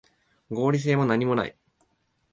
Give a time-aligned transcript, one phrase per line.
[0.49, 1.55] 合理性もなにもない